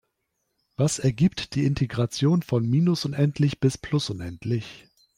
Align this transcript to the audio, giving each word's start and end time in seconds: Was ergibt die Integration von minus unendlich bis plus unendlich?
Was 0.77 0.97
ergibt 0.97 1.53
die 1.53 1.63
Integration 1.63 2.41
von 2.41 2.67
minus 2.67 3.05
unendlich 3.05 3.59
bis 3.59 3.77
plus 3.77 4.09
unendlich? 4.09 4.87